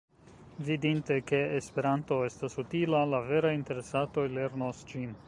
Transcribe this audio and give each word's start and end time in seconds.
Vidinte, 0.69 1.17
ke 1.31 1.41
Esperanto 1.57 2.19
estas 2.29 2.57
utila, 2.65 3.05
la 3.13 3.21
veraj 3.29 3.55
interesatoj 3.59 4.29
lernos 4.39 4.85
ĝin. 4.95 5.19